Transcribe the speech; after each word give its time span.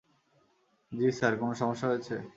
জী 0.91 1.07
স্যার, 1.11 1.33
কোন 1.41 1.51
সমস্যা 1.53 1.87
হয়েছে? 1.87 2.15